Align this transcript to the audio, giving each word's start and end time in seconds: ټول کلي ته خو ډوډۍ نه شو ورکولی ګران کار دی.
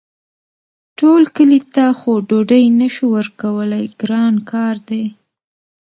ټول 0.99 1.21
کلي 1.35 1.59
ته 1.73 1.83
خو 1.99 2.11
ډوډۍ 2.29 2.65
نه 2.79 2.87
شو 2.93 3.05
ورکولی 3.17 3.83
ګران 4.01 4.33
کار 4.51 4.75
دی. 4.89 5.03